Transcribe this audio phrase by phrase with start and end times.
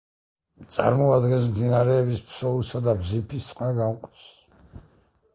[0.75, 4.25] წარმოადგენს მდინარეების ფსოუსა და ბზიფის წყალგამყოფს.